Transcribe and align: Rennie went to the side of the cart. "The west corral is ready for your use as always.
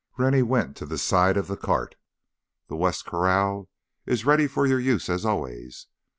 Rennie 0.17 0.41
went 0.41 0.75
to 0.77 0.87
the 0.87 0.97
side 0.97 1.37
of 1.37 1.45
the 1.45 1.55
cart. 1.55 1.93
"The 2.69 2.75
west 2.75 3.05
corral 3.05 3.69
is 4.07 4.25
ready 4.25 4.47
for 4.47 4.65
your 4.65 4.79
use 4.79 5.09
as 5.09 5.25
always. 5.27 5.85